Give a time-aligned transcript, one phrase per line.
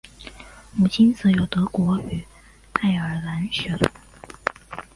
[0.73, 2.25] 母亲则有德国与
[2.73, 3.87] 爱尔兰血统